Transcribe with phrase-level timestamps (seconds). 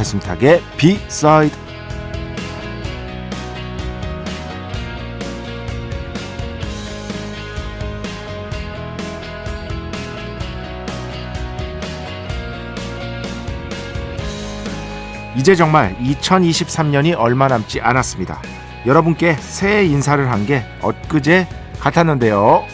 [0.00, 1.54] 배순탁의 비사이드
[15.36, 18.40] 이제 정말 2023년이 얼마 남지 않았습니다.
[18.86, 21.46] 여러분께 새해 인사를 한 게 엊그제
[21.78, 22.64] 같았는데요.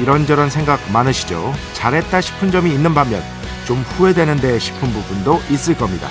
[0.00, 1.54] 이런저런 생각 많으시죠?
[1.74, 3.22] 잘했다 싶은 점이 있는 반면
[3.66, 6.08] 좀 후회되는데 싶은 부분도 있을 겁니다.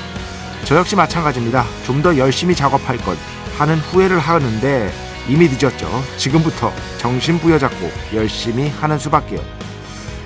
[0.65, 1.63] 저 역시 마찬가지입니다.
[1.85, 3.17] 좀 더 열심히 작업할 것
[3.57, 4.91] 하는 후회를 하는데
[5.27, 5.87] 이미 늦었죠.
[6.17, 9.39] 지금부터 정신 부여잡고 열심히 하는 수밖에요.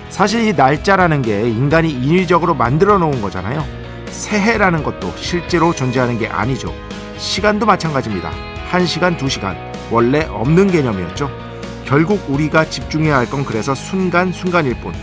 [0.10, 3.64] 사실 이 날짜라는 게 인간이 인위적으로 만들어 놓은 거잖아요.
[4.10, 6.74] 새해라는 것도 실제로 존재하는 게 아니죠.
[7.18, 8.32] 시간도 마찬가지입니다.
[8.72, 9.56] 1시간, 2시간
[9.92, 11.49] 원래 없는 개념이었죠.
[11.90, 14.94] 결국 우리가 집중해야 할 건 그래서 순간순간일 뿐.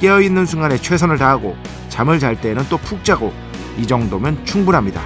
[0.00, 1.54] 깨어있는 순간에 최선을 다하고
[1.90, 3.32] 잠을 잘 때에는 또 푹 자고
[3.76, 5.02] 이 정도면 충분합니다.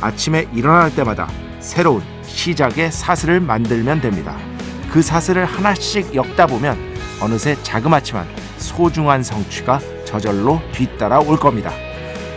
[0.00, 1.28] 아침에 일어날 때마다
[1.60, 4.36] 새로운 시작의 사슬을 만들면 됩니다.
[4.90, 6.76] 그 사슬을 하나씩 엮다 보면
[7.20, 8.26] 어느새 자그마치만
[8.58, 11.72] 소중한 성취가 저절로 뒤따라 올 겁니다.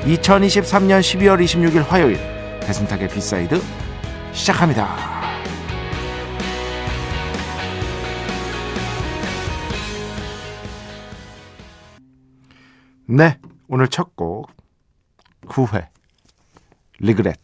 [0.05, 2.17] 2023년 12월 26일 화요일
[2.61, 3.61] 배순탁의 B side
[4.33, 5.10] 시작합니다.
[13.13, 14.49] 네, 오늘 첫곡
[15.47, 15.89] 후회
[16.99, 17.37] Regret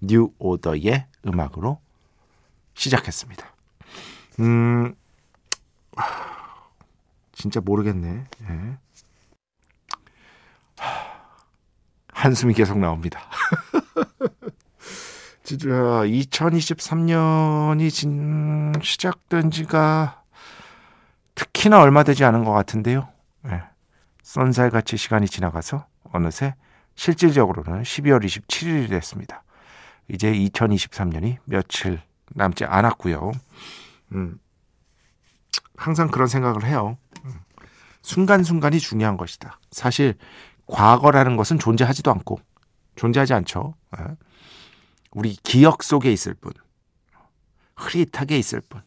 [0.00, 1.78] New Order의 음악으로
[2.74, 3.46] 시작했습니다.
[4.40, 4.92] 음,
[7.30, 8.24] 진짜 모르겠네.
[8.42, 8.78] 예.
[12.08, 13.20] 한숨이 계속 나옵니다.
[15.44, 20.24] 진짜 2023년이 진 시작된 지가
[21.36, 23.14] 특히나 얼마 되지 않은 것 같은데요.
[24.26, 24.40] 예.
[24.40, 26.54] 쏜살같이 시간이 지나가서 어느새
[26.96, 29.44] 실질적으로는 12월 27일이 됐습니다.
[30.08, 32.00] 이제 2023년이 며칠
[32.30, 33.32] 남지 않았고요.
[34.12, 34.38] 음,
[35.76, 36.96] 항상 그런 생각을 해요.
[37.24, 37.34] 음,
[38.02, 39.60] 순간순간이 중요한 것이다.
[39.70, 40.14] 사실
[40.66, 42.40] 과거라는 것은 존재하지도 않고
[42.96, 43.74] 존재하지 않죠.
[43.98, 44.04] 예.
[45.12, 46.52] 우리 기억 속에 있을 뿐,
[47.76, 48.82] 흐릿하게 있을 뿐.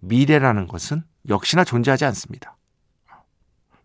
[0.00, 2.56] 미래라는 것은 역시나 존재하지 않습니다.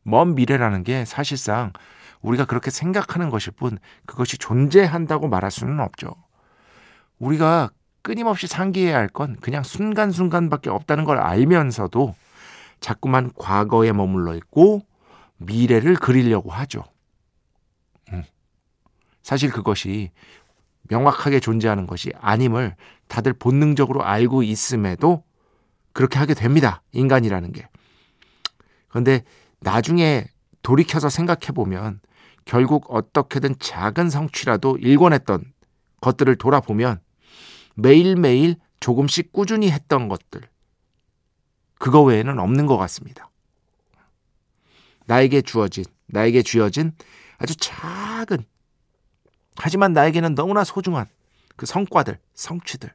[0.07, 1.73] 먼 미래라는 게 사실상
[2.21, 6.15] 우리가 그렇게 생각하는 것일 뿐 그것이 존재한다고 말할 수는 없죠.
[7.19, 7.71] 우리가
[8.03, 12.15] 끊임없이 상기해야 할 건 그냥 순간순간밖에 없다는 걸 알면서도
[12.79, 14.81] 자꾸만 과거에 머물러 있고
[15.37, 16.83] 미래를 그리려고 하죠.
[18.13, 18.23] 음.
[19.23, 20.11] 사실 그것이
[20.83, 22.77] 명확하게 존재하는 것이 아님을
[23.09, 25.23] 다들 본능적으로 알고 있음에도
[25.91, 26.81] 그렇게 하게 됩니다.
[26.93, 27.67] 인간이라는 게.
[28.87, 29.23] 그런데
[29.59, 30.25] 나중에
[30.61, 31.99] 돌이켜서 생각해 보면
[32.45, 35.53] 결국 어떻게든 작은 성취라도 일궈냈던
[36.01, 36.99] 것들을 돌아보면
[37.75, 40.41] 매일매일 조금씩 꾸준히 했던 것들
[41.79, 43.29] 그거 외에는 없는 것 같습니다.
[45.05, 46.93] 나에게 주어진 나에게 쥐어진
[47.37, 48.45] 아주 작은
[49.57, 51.07] 하지만 나에게는 너무나 소중한
[51.55, 52.93] 그 성과들 성취들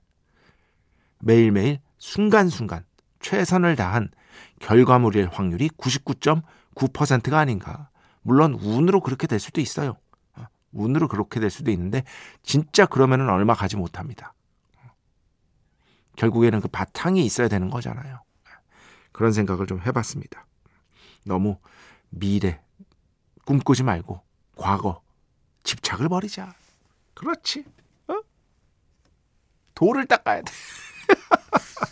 [1.21, 2.85] 매일매일 순간순간
[3.21, 4.11] 최선을 다한
[4.61, 7.89] 결과물일 확률이 99.9%가 아닌가.
[8.23, 9.97] 물론 운으로 그렇게 될 수도 있어요.
[10.35, 12.05] 어, 운으로 그렇게 될 수도 있는데
[12.43, 14.35] 진짜 그러면은 얼마 가지 못합니다.
[16.17, 18.23] 결국에는 그 바탕이 있어야 되는 거잖아요.
[19.13, 20.47] 그런 생각을 좀 해봤습니다.
[21.25, 21.59] 너무
[22.11, 22.61] 미래
[23.45, 24.21] 꿈꾸지 말고
[24.57, 25.03] 과거
[25.65, 26.55] 집착을 버리자.
[27.15, 27.65] 그렇지.
[28.09, 28.15] 어?
[29.75, 30.53] 도를 닦아야 돼.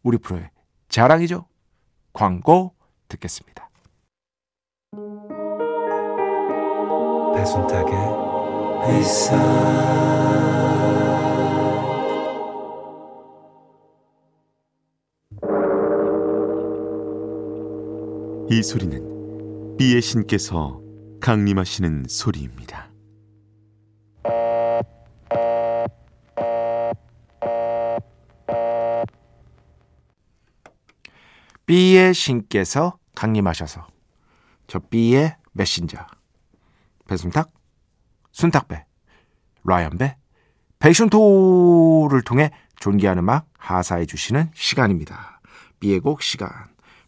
[0.00, 0.50] 자, 우리 프로의
[0.88, 1.46] 자랑이죠.
[2.12, 2.74] 광고
[3.08, 3.68] 듣겠습니다.
[7.34, 7.92] 배순탁의
[8.88, 9.36] 회사
[18.50, 20.80] 이 소리는 비의 신께서
[21.20, 22.89] 강림하시는 소리입니다.
[31.70, 33.86] B의 신께서 강림하셔서
[34.66, 36.04] 저 B의 메신저
[37.06, 37.48] 배순탁,
[38.32, 38.84] 순탁배,
[39.62, 40.16] 라이언배,
[40.80, 42.50] 패션토를 통해
[42.80, 45.40] 존귀한 음악 하사해 주시는 시간입니다.
[45.78, 46.50] B의 곡 시간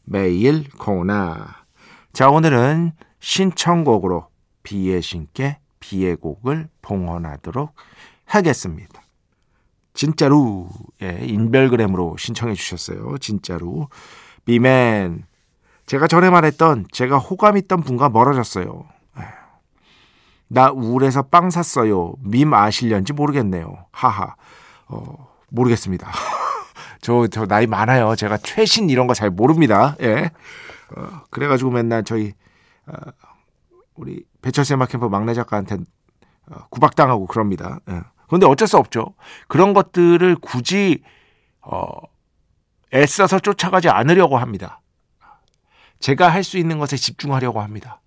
[0.04, 1.64] 매일 코나
[2.12, 4.28] 자 오늘은 신청곡으로
[4.62, 7.74] B의 신께 B의 곡을 봉헌하도록
[8.26, 9.02] 하겠습니다.
[9.92, 10.68] 진짜로
[11.02, 13.18] 예, 인별그램으로 신청해 주셨어요.
[13.18, 13.88] 진짜로
[14.44, 15.24] 비맨
[15.86, 18.84] 제가 전에 말했던 제가 호감 있던 분과 멀어졌어요.
[20.48, 22.14] 나 우울해서 빵 샀어요.
[22.20, 23.86] 밈 아실련지 모르겠네요.
[23.90, 24.34] 하하.
[24.86, 26.10] 어, 모르겠습니다.
[27.00, 28.14] 저, 저 나이 많아요.
[28.16, 29.96] 제가 최신 이런 거 잘 모릅니다.
[30.02, 30.30] 예.
[30.94, 32.32] 어, 그래가지고 맨날 저희,
[32.86, 32.94] 어,
[33.94, 35.76] 우리 배철수 음악캠프 막내 작가한테
[36.50, 37.78] 어, 구박당하고 그럽니다.
[37.90, 38.00] 예.
[38.26, 39.14] 그런데 어쩔 수 없죠.
[39.48, 41.02] 그런 것들을 굳이,
[41.62, 41.86] 어,
[42.94, 44.80] 애써서 쫓아가지 않으려고 합니다.
[45.98, 48.00] 제가 할 수 있는 것에 집중하려고 합니다.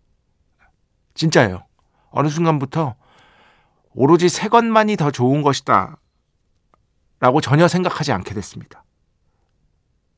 [1.14, 1.66] 진짜예요.
[2.12, 2.96] 어느 순간부터
[3.94, 5.98] 오로지 새 것만이 더 좋은 것이다.
[7.20, 8.84] 라고 전혀 생각하지 않게 됐습니다.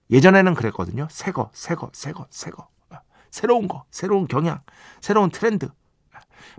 [0.10, 1.08] 예전에는 그랬거든요.
[1.12, 2.68] 새 거, 새 거, 새 거, 새 거.
[3.30, 4.62] 새로운 거, 새로운 경향,
[5.02, 5.70] 새로운 트렌드.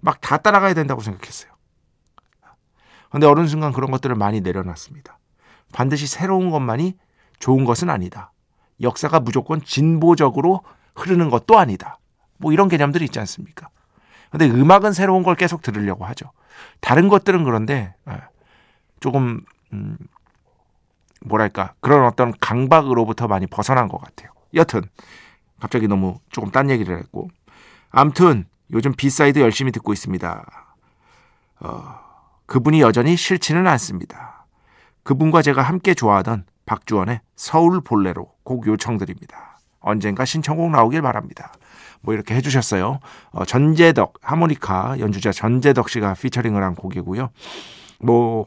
[0.00, 1.50] 막 다 따라가야 된다고 생각했어요.
[3.10, 5.18] 근데 어느 순간 그런 것들을 많이 내려놨습니다.
[5.72, 6.96] 반드시 새로운 것만이
[7.38, 8.32] 좋은 것은 아니다.
[8.80, 10.62] 역사가 무조건 진보적으로
[10.94, 11.98] 흐르는 것도 아니다.
[12.38, 13.68] 뭐 이런 개념들이 있지 않습니까?
[14.30, 16.30] 근데 음악은 새로운 걸 계속 들으려고 하죠.
[16.80, 18.20] 다른 것들은 그런데 예,
[19.00, 19.40] 조금
[19.72, 19.96] 음
[21.24, 24.30] 뭐랄까 그런 어떤 강박으로부터 많이 벗어난 것 같아요.
[24.54, 24.82] 여튼
[25.60, 27.28] 갑자기 너무 조금 딴 얘기를 했고
[27.90, 30.74] 암튼 요즘 B side 열심히 듣고 있습니다.
[31.60, 32.00] 어,
[32.46, 34.46] 그분이 여전히 싫지는 않습니다.
[35.02, 39.58] 그분과 제가 함께 좋아하던 박주원의 서울 볼레로 곡 요청드립니다.
[39.80, 41.52] 언젠가 신청곡 나오길 바랍니다.
[42.02, 43.00] 뭐 이렇게 해주셨어요.
[43.30, 47.30] 어, 전재덕 하모니카 연주자 전재덕 씨가 피처링을 한 곡이고요.
[48.00, 48.46] 뭐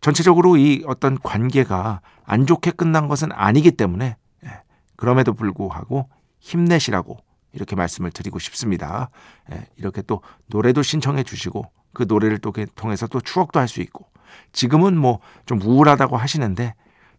[0.00, 4.62] 전체적으로 이 어떤 관계가 안 좋게 끝난 것은 아니기 때문에 예,
[4.96, 6.08] 그럼에도 불구하고
[6.40, 7.18] 힘내시라고
[7.52, 9.10] 이렇게 말씀을 드리고 싶습니다.
[9.52, 14.06] 예, 이렇게 또 노래도 신청해 주시고 그 노래를 또 통해서 또 추억도 할 수 있고
[14.52, 16.74] 지금은 뭐 좀 우울하다고 하시는데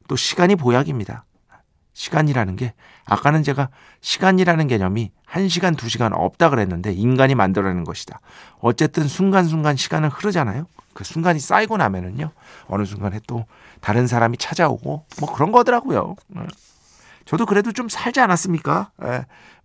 [0.08, 1.26] 또 시간이 보약입니다.
[1.94, 2.74] 시간이라는 게
[3.06, 3.70] 아까는 제가
[4.02, 8.20] 시간이라는 개념이 1시간, 2시간 없다 그랬는데 인간이 만들어내는 것이다.
[8.60, 10.66] 어쨌든 순간순간 시간은 흐르잖아요.
[10.94, 12.32] 그 순간이 쌓이고 나면은요.
[12.68, 13.46] 어느 순간에 또
[13.80, 16.16] 다른 사람이 찾아오고 뭐 그런 거더라고요.
[16.28, 16.42] 네.
[17.26, 18.92] 저도 그래도 좀 살지 않았습니까?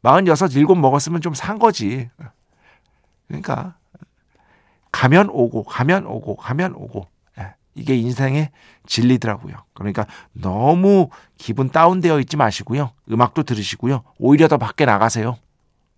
[0.02, 0.64] 46, 예.
[0.64, 2.10] 7 먹었으면 좀 산 거지.
[3.26, 3.76] 그러니까
[4.98, 7.06] 가면 오고 가면 오고 가면 오고
[7.76, 8.50] 이게 인생의
[8.86, 9.54] 진리더라고요.
[9.72, 12.90] 그러니까 너무 기분 다운되어 있지 마시고요.
[13.08, 14.02] 음악도 들으시고요.
[14.18, 15.36] 오히려 더 밖에 나가세요.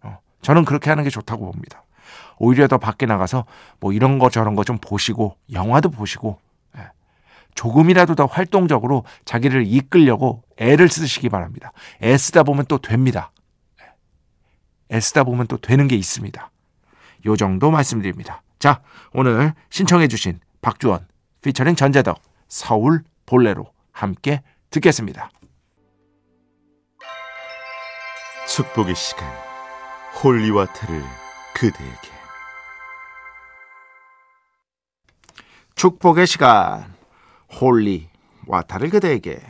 [0.02, 1.84] 어, 저는 그렇게 하는 게 좋다고 봅니다.
[2.36, 3.46] 오히려 더 밖에 나가서
[3.80, 6.38] 뭐 이런 거 저런 거 좀 보시고 영화도 보시고
[6.76, 6.90] 예,
[7.54, 11.72] 조금이라도 더 활동적으로 자기를 이끌려고 애를 쓰시기 바랍니다.
[12.02, 13.32] 애쓰다 보면 또 됩니다.
[13.80, 16.50] 예, 애쓰다 보면 또 되는 게 있습니다.
[17.24, 18.42] 요 정도 말씀드립니다.
[18.60, 18.82] 자,
[19.14, 21.08] 오늘 신청해 주신 박주원
[21.40, 25.30] 피처링 전재덕 서울 볼레로 함께 듣겠습니다.
[28.46, 29.26] 축복의 시간
[30.22, 31.02] holy water를
[31.54, 32.10] 그대에게
[35.74, 36.94] 축복의 시간
[37.58, 38.10] holy
[38.46, 39.40] water를 그대에게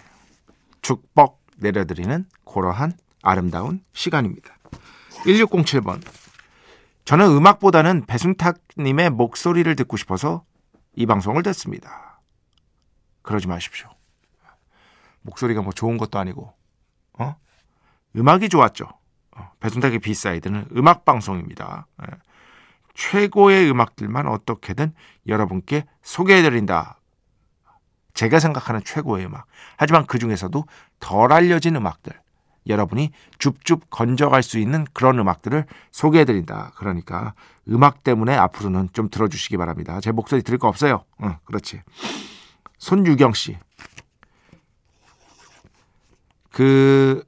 [0.82, 4.56] 축복 내려드리는 그러한 아름다운 시간입니다.
[5.24, 6.00] 1607번
[7.10, 10.44] 저는 음악보다는 배순탁님의 목소리를 듣고 싶어서
[10.94, 12.20] 이 방송을 듣습니다.
[13.22, 13.88] 그러지 마십시오.
[15.22, 16.54] 목소리가 뭐 좋은 것도 아니고
[17.14, 17.34] 어?
[18.14, 18.86] 음악이 좋았죠.
[19.36, 21.88] 어, 배순탁의 B side는 음악 방송입니다.
[22.04, 22.16] 예.
[22.94, 24.94] 최고의 음악들만 어떻게든
[25.26, 27.00] 여러분께 소개해드린다.
[28.14, 29.46] 제가 생각하는 최고의 음악.
[29.76, 30.64] 하지만 그 중에서도
[31.00, 32.12] 덜 알려진 음악들.
[32.70, 36.72] 여러분이 줍줍 건져갈 수 있는 그런 음악들을 소개해 드린다.
[36.76, 37.34] 그러니까
[37.68, 40.00] 음악 때문에 앞으로는 좀 들어주시기 바랍니다.
[40.00, 41.04] 제 목소리 들을 거 없어요.
[41.22, 41.82] 응, 그렇지.
[42.78, 43.58] 손유경 씨.
[46.52, 47.24] 그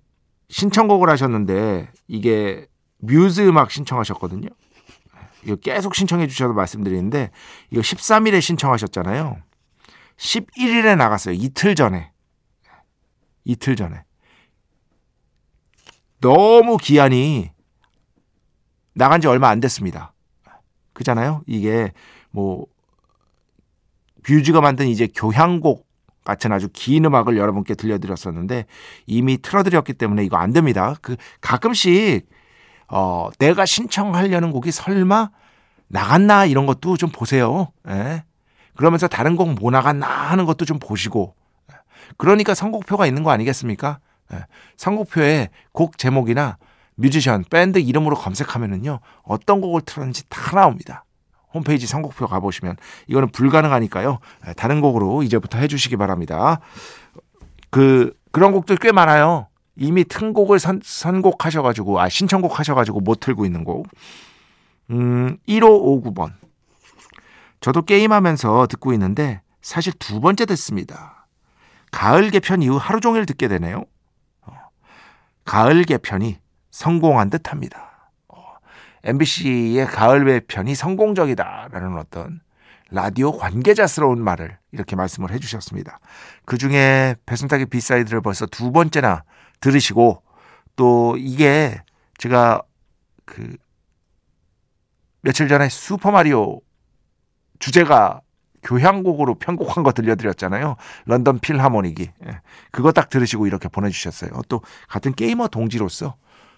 [0.49, 2.67] 신청곡을 하셨는데 이게
[2.99, 4.49] 뮤즈 음악 신청하셨거든요.
[5.45, 7.31] 이거 계속 신청해 주셔서 말씀드리는데
[7.71, 9.39] 이거 13일에 신청하셨잖아요.
[10.17, 11.35] 11일에 나갔어요.
[11.35, 12.13] 이틀 전에.
[13.45, 14.05] 이틀 전에.
[16.23, 17.51] 너무 기한이
[18.95, 20.15] 나간 지 얼마 안 됐습니다.
[20.95, 21.43] 그잖아요.
[21.47, 21.93] 이게
[22.31, 22.67] 뭐
[24.23, 25.87] 뷰즈가 만든 이제 교향곡
[26.25, 28.67] 같은 아주 긴 음악을 여러분께 들려드렸었는데
[29.07, 30.95] 이미 틀어드렸기 때문에 이거 안 됩니다.
[31.03, 32.29] 그 가끔씩
[32.89, 35.31] 어 내가 신청하려는 곡이 설마
[35.89, 37.73] 나갔나 이런 것도 좀 보세요.
[37.89, 38.25] 예.
[38.77, 41.35] 그러면서 다른 곡 뭐 나갔나 하는 것도 좀 보시고
[42.17, 43.99] 그러니까 선곡표가 있는 거 아니겠습니까?
[44.35, 44.47] 예.
[44.77, 46.59] 선곡표에 곡 제목이나
[46.95, 51.05] 뮤지션, 밴드 이름으로 검색하면은요 어떤 곡을 틀었는지 다 나옵니다.
[51.55, 52.77] 홈페이지 선곡표 가보시면
[53.09, 54.19] 이거는 불가능하니까요.
[54.49, 56.61] 예, 다른 곡으로 이제부터 해주시기 바랍니다.
[57.71, 59.49] 그 그런 곡들 꽤 많아요.
[59.77, 63.89] 이미 튼 곡을 선, 선곡하셔가지고 아 신청곡 하셔가지고 못 틀고 있는 곡.
[64.91, 66.33] 음 1559번.
[67.61, 71.27] 저도 게임하면서 듣고 있는데 사실 두 번째 듣습니다.
[71.91, 73.85] 가을 개편 이후 하루 종일 듣게 되네요.
[75.43, 76.39] 어, 가을 개편이
[76.71, 77.93] 성공한 듯합니다.
[79.05, 82.41] MBC의 가을 개편이 성공적이다라는 어떤
[82.91, 85.99] 라디오 관계자스러운 말을 이렇게 말씀을 해주셨습니다.
[86.45, 89.25] 그 중에 배순탁의 B side를 벌써 두 번째나
[89.61, 90.23] 들으시고
[90.77, 91.83] 또 이게
[92.19, 92.63] 제가
[93.25, 93.57] 그
[95.23, 96.61] 며칠 전에 슈퍼마리오
[97.59, 98.21] 주제가
[98.63, 100.77] 교향곡으로 편곡한 거 들려드렸잖아요.
[101.07, 102.11] 런던 필하모닉이.
[102.27, 102.41] 예.
[102.71, 104.31] 그거 딱 들으시고 이렇게 보내주셨어요.
[104.49, 106.17] 또 같은 게이머 동지로서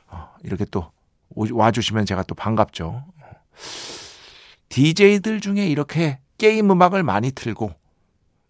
[0.09, 0.91] 어, 이렇게 또
[1.31, 3.05] 와주시면 제가 또 반갑죠.
[4.69, 7.73] DJ들 중에 이렇게 게임 음악을 많이 틀고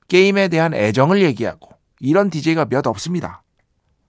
[0.08, 1.70] 게임에 대한 애정을 얘기하고
[2.00, 3.42] 이런 DJ가 몇 없습니다.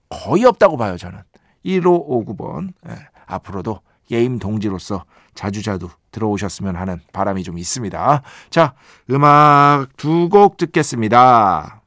[0.10, 1.20] 거의 없다고 봐요, 저는.
[1.66, 2.74] 1559번.
[2.88, 8.22] 예, 앞으로도 게임 동지로서 자주자주 들어오셨으면 하는 바람이 좀 있습니다.
[8.50, 8.74] 자,
[9.12, 11.82] 음악 두 곡 듣겠습니다.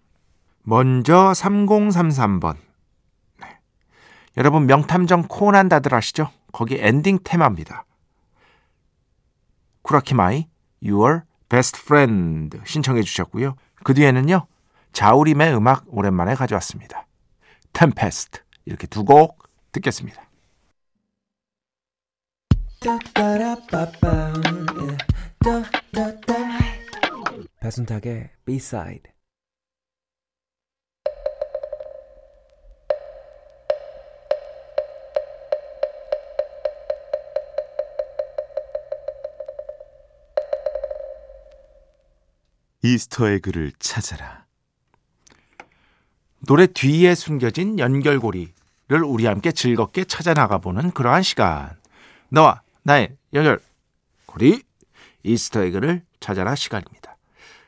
[0.63, 2.57] 먼저 3033번.
[3.41, 3.59] 네.
[4.37, 6.31] 여러분 명탐정 코난 다들 아시죠?
[6.53, 7.85] 거기 엔딩 테마입니다.
[9.83, 10.49] 쿠라키 마이
[10.85, 13.57] Your Best Friend 신청해 주셨고요.
[13.83, 14.47] 그 뒤에는요.
[14.93, 17.07] 자우림의 음악 오랜만에 가져왔습니다.
[17.73, 20.28] Tempest 이렇게 두 곡 듣겠습니다.
[27.61, 29.13] 배순탁의 B-side
[42.83, 44.47] 이스터에그를 찾아라.
[46.47, 48.53] 노래 뒤에 숨겨진 연결고리를
[49.05, 51.77] 우리 함께 즐겁게 찾아 나가보는 그러한 시간.
[52.31, 54.63] 너와 나의 연결고리
[55.23, 57.17] 이스터에그를 찾아라 시간입니다.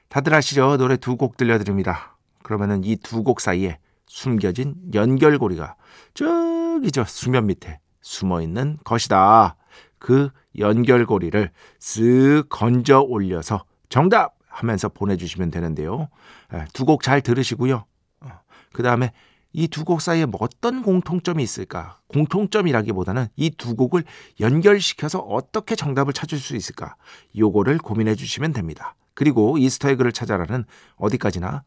[0.09, 0.77] 다들 아시죠?
[0.77, 2.17] 노래 두 곡 들려드립니다.
[2.43, 5.77] 그러면은 이 두 곡 사이에 숨겨진 연결고리가
[6.15, 9.57] 저기 저 수면 밑에 숨어 있는 것이다.
[9.99, 16.09] 그 연결고리를 쓱 건져 올려서 정답 하면서 보내주시면 되는데요.
[16.55, 17.85] 예, 두곡 잘 들으시고요.
[18.23, 18.29] 어,
[18.73, 19.13] 그 다음에
[19.53, 21.99] 이 두 곡 사이에 뭐 어떤 공통점이 있을까?
[22.09, 24.05] 공통점이라기보다는 이 두 곡을
[24.41, 26.95] 연결시켜서 어떻게 정답을 찾을 수 있을까?
[27.37, 28.95] 요거를 고민해 주시면 됩니다.
[29.15, 30.65] 그리고 이스터에그를 찾아라는
[30.97, 31.63] 어디까지나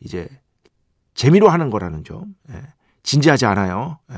[0.00, 0.28] 이제
[1.14, 2.34] 재미로 하는 거라는 점.
[2.50, 2.62] 예,
[3.02, 3.98] 진지하지 않아요.
[4.12, 4.16] 예,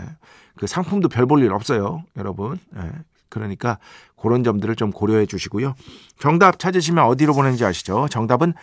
[0.57, 2.05] 그 상품도 별 볼 일 없어요.
[2.17, 2.59] 여러분.
[2.77, 2.91] 예,
[3.29, 3.79] 그러니까
[4.17, 5.75] 그런 점들을 좀 고려해 주시고요.
[6.19, 8.07] 정답 찾으시면 어디로 보내는지 아시죠?
[8.09, 8.55] 정답은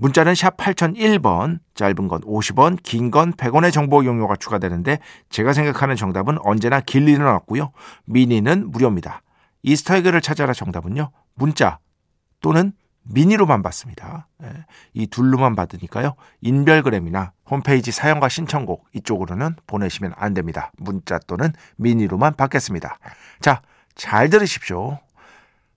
[0.00, 6.38] 문자는 샵 8001번, 짧은 건 50원, 긴 건 100원의 정보 용료가 추가되는데 제가 생각하는 정답은
[6.40, 7.72] 언제나 길 리는 없고요.
[8.06, 9.20] 미니는 무료입니다.
[9.62, 11.10] Easter egg를 찾아라 정답은요.
[11.34, 11.78] 문자
[12.40, 14.28] 또는 미니로만 받습니다.
[14.42, 14.64] 예,
[14.94, 16.14] 이 둘로만 받으니까요.
[16.40, 20.72] 인별그램이나 홈페이지 사연과 신청곡 이쪽으로는 보내시면 안 됩니다.
[20.78, 22.98] 문자 또는 미니로만 받겠습니다.
[23.40, 23.60] 자,
[23.94, 24.98] 잘 들으십시오.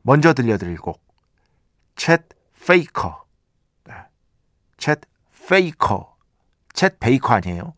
[0.02, 1.02] 먼저 들려드릴 곡,
[1.96, 2.24] Chet
[2.66, 3.23] Faker.
[4.84, 5.00] Chet
[5.48, 6.14] Faker.
[6.74, 7.74] Chet Baker 아니에요?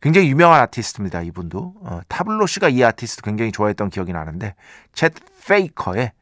[0.00, 1.20] 굉장히 유명한 아티스트입니다.
[1.22, 1.74] 이분도.
[1.82, 4.54] 어, 타블로 씨가 이 아티스트 굉장히 좋아했던 기억이 나는데
[4.94, 5.12] 챗
[5.46, 6.12] 페이커의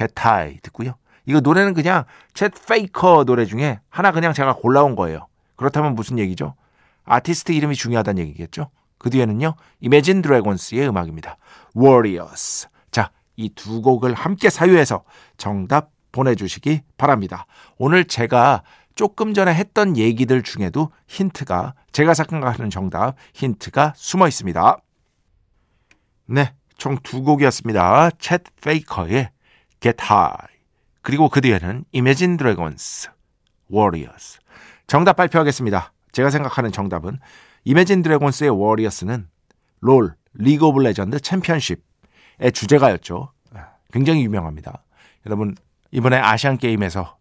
[0.00, 0.94] High 듣고요.
[1.26, 5.26] 이거 노래는 그냥 Chet Faker 노래 중에 하나 그냥 제가 골라온 거예요.
[5.56, 6.54] 그렇다면 무슨 얘기죠?
[7.04, 8.70] 아티스트 이름이 중요하다는 얘기겠죠?
[8.96, 9.54] 그 뒤에는요.
[9.82, 11.36] Imagine Dragons의 음악입니다.
[11.76, 12.68] Warriors.
[12.90, 15.04] 자, 이 두 곡을 함께 사유해서
[15.36, 17.46] 정답 보내주시기 바랍니다.
[17.78, 18.62] 오늘 제가
[18.94, 24.78] 조금 전에 했던 얘기들 중에도 힌트가 제가 생각하는 정답 힌트가 숨어 있습니다.
[26.26, 28.10] 네, 총 두 곡이었습니다.
[28.10, 29.30] 챗 페이커의
[29.80, 30.48] Get High
[31.02, 33.10] 그리고 그 뒤에는 Imagine Dragons
[33.72, 34.38] Warriors
[34.86, 35.92] 정답 발표하겠습니다.
[36.12, 37.18] 제가 생각하는 정답은
[37.66, 39.28] Imagine Dragons의 Warriors는
[39.80, 43.32] 롤 리그 오브 레전드 챔피언십의 주제가였죠.
[43.92, 44.84] 굉장히 유명합니다.
[45.26, 45.56] 여러분
[45.90, 47.16] 이번에 아시안 게임에서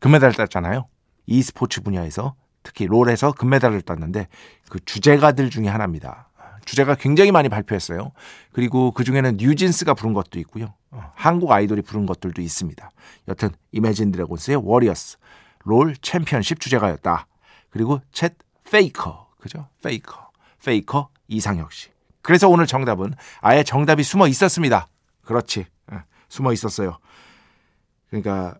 [0.00, 0.88] 금메달 땄잖아요.
[1.30, 4.28] E스포츠 분야에서 특히 롤에서 금메달을 땄는데
[4.68, 6.28] 그 주제가들 중에 하나입니다.
[6.66, 8.12] 주제가 굉장히 많이 발표했어요.
[8.52, 10.74] 그리고 그 중에는 뉴진스가 부른 것도 있고요.
[10.90, 12.90] 어, 한국 아이돌이 부른 것들도 있습니다.
[13.28, 15.16] 여튼 Imagine Dragons의 Warriors
[15.64, 17.26] 롤 챔피언십 주제가였다.
[17.70, 18.34] 그리고 Chet
[18.70, 19.68] Faker 그죠?
[19.82, 20.30] 페이커
[20.64, 21.88] 페이커 이상혁 씨.
[22.22, 24.86] 그래서 오늘 정답은 아예 정답이 숨어 있었습니다.
[25.22, 25.66] 그렇지.
[25.92, 26.98] 예, 숨어 있었어요.
[28.10, 28.58] 그러니까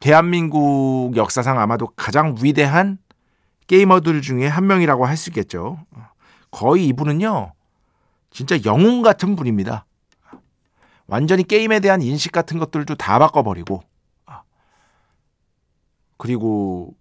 [0.00, 2.98] 대한민국 역사상 아마도 가장 위대한
[3.66, 5.78] 게이머들 중에 한 명이라고 할 수 있겠죠.
[6.50, 7.52] 거의 이분은요,
[8.30, 9.86] 진짜 영웅 같은 분입니다.
[11.06, 13.82] 완전히 게임에 대한 인식 같은 것들도 다 바꿔버리고,
[16.16, 16.94] 그리고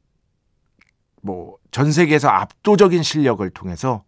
[1.22, 4.04] 뭐 전 세계에서 압도적인 실력을 통해서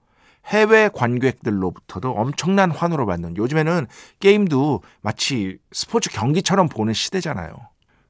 [0.45, 3.88] 해외 관객들로부터도 엄청난 환호를 받는 요즘에는
[4.19, 7.56] 게임도 마치 스포츠 경기처럼 보는 시대잖아요.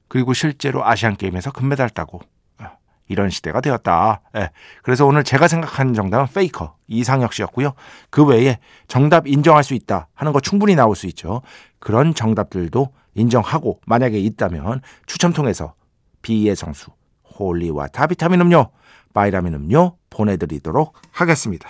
[0.07, 2.21] 그리고 실제로 아시안 게임에서 금메달 따고
[2.57, 2.73] 아,
[3.07, 4.21] 이런 시대가 되었다.
[4.35, 4.51] 예.
[4.83, 7.73] 그래서 오늘 제가 생각하는 정답은 페이커 이상혁 씨였고요.
[8.09, 11.41] 그 외에 정답 인정할 수 있다 하는 거 충분히 나올 수 있죠.
[11.79, 15.73] 그런 정답들도 인정하고 만약에 있다면 추첨 통해서
[16.21, 16.91] 비의 성수
[17.39, 18.71] 홀리와 다비타민 음료,
[19.13, 21.69] 바이라민 음료 보내드리도록 하겠습니다.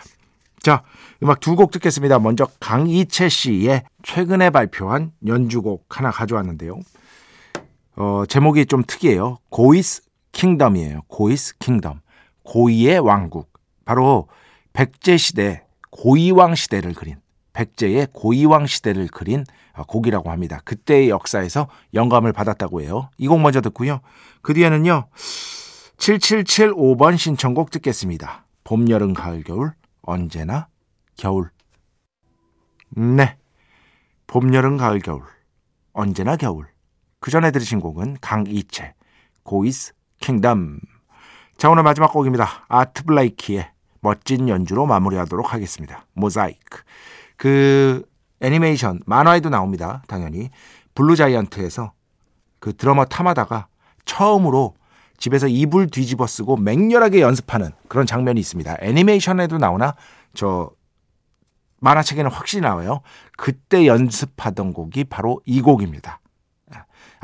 [0.62, 0.84] 자,
[1.22, 2.20] 음악 두 곡 듣겠습니다.
[2.20, 6.80] 먼저 강이채 씨의 최근에 발표한 연주곡 하나 가져왔는데요.
[7.98, 9.38] 어, 제목이 좀 특이해요.
[9.50, 11.02] Goi's Kingdom이에요.
[11.08, 12.02] Goi's Kingdom.
[12.44, 13.52] 고이의 왕국.
[13.86, 14.28] 바로
[14.74, 17.16] 백제 시대 고이왕 시대를 그린
[17.54, 20.60] 백제의 고이왕 시대를 그린 어, 곡이라고 합니다.
[20.66, 23.10] 그때의 역사에서 영감을 받았다고 해요.
[23.18, 24.02] 이 곡 먼저 듣고요.
[24.42, 25.08] 그 뒤에는요.
[25.98, 28.46] 7775번 신청곡 듣겠습니다.
[28.66, 30.68] 봄, 여름, 가을, 겨울 언제나
[31.18, 31.50] 겨울.
[32.90, 33.38] 네.
[34.28, 35.24] 봄, 여름, 가을, 겨울.
[35.94, 36.68] 언제나 겨울.
[37.26, 38.94] 그 전에 들으신 곡은 강이채,
[39.42, 40.80] 고이스 킹덤.
[41.58, 42.66] 자, 오늘 마지막 곡입니다.
[42.68, 43.68] 아트 블라이키의
[44.02, 46.06] 멋진 연주로 마무리하도록 하겠습니다.
[46.14, 46.84] 모자이크.
[47.36, 48.08] 그
[48.42, 50.04] 애니메이션, 만화에도 나옵니다.
[50.08, 50.52] 당연히.
[50.94, 51.94] 블루 자이언트에서
[52.60, 53.70] 그 드러머 타마다가
[54.06, 54.76] 처음으로
[55.18, 58.78] 집에서 이불 뒤집어 쓰고 맹렬하게 연습하는 그런 장면이 있습니다.
[58.82, 59.96] 애니메이션에도 나오나
[60.36, 60.70] 저
[61.80, 63.02] 만화책에는 확실히 나와요.
[63.36, 66.20] 그때 연습하던 곡이 바로 이 곡입니다.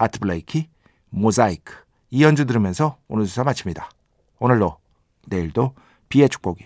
[0.02, 0.68] 아트 블레이키,
[1.10, 1.76] 모자이크
[2.10, 3.92] 이 연주 들으면서 오늘 수사 마칩니다.
[4.40, 4.80] 오늘로
[5.28, 5.76] 내일도
[6.10, 6.66] 비의 축복이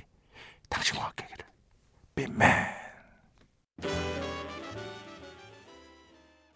[0.69, 1.45] 당신과 함께 기를
[2.15, 2.49] 빈맨